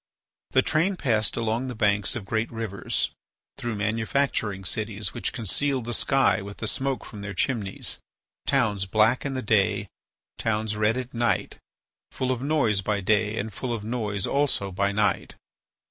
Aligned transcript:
The 0.49 0.63
train 0.63 0.95
passed 0.95 1.37
along 1.37 1.67
the 1.67 1.75
banks 1.75 2.15
of 2.15 2.25
great 2.25 2.51
rivers, 2.51 3.11
through 3.59 3.75
manufacturing 3.75 4.65
cities 4.65 5.13
which 5.13 5.31
concealed 5.31 5.85
the 5.85 5.93
sky 5.93 6.41
with 6.41 6.57
the 6.57 6.65
smoke 6.67 7.05
from 7.05 7.21
their 7.21 7.35
chimneys, 7.35 7.99
towns 8.47 8.87
black 8.87 9.27
in 9.27 9.35
the 9.35 9.43
day, 9.43 9.89
towns 10.39 10.75
red 10.75 10.97
at 10.97 11.13
night, 11.13 11.59
full 12.09 12.31
of 12.31 12.41
noise 12.41 12.81
by 12.81 12.99
day 12.99 13.37
and 13.37 13.53
full 13.53 13.71
of 13.71 13.83
noise 13.83 14.25
also 14.25 14.71
by 14.71 14.91
night. 14.91 15.35